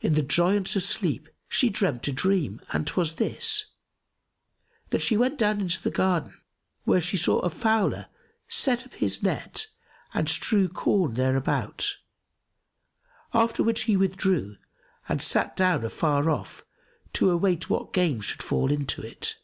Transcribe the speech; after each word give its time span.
In 0.00 0.14
the 0.14 0.22
joyance 0.24 0.74
of 0.74 0.82
sleep, 0.82 1.28
she 1.48 1.70
dreamt 1.70 2.08
a 2.08 2.12
dream 2.12 2.60
and 2.72 2.84
'twas 2.84 3.14
this, 3.14 3.74
that 4.90 5.02
she 5.02 5.16
went 5.16 5.38
down 5.38 5.60
into 5.60 5.80
the 5.80 5.88
garden, 5.92 6.36
where 6.82 7.00
she 7.00 7.16
saw 7.16 7.38
a 7.38 7.48
fowler 7.48 8.08
set 8.48 8.84
up 8.84 8.92
his 8.94 9.22
net 9.22 9.68
and 10.14 10.28
strew 10.28 10.68
corn 10.68 11.14
thereabout, 11.14 11.98
after 13.32 13.62
which 13.62 13.84
he 13.84 13.96
withdrew 13.96 14.56
and 15.08 15.22
sat 15.22 15.56
down 15.56 15.84
afar 15.84 16.28
off 16.28 16.64
to 17.12 17.30
await 17.30 17.70
what 17.70 17.92
game 17.92 18.20
should 18.20 18.42
fall 18.42 18.68
into 18.72 19.00
it. 19.00 19.36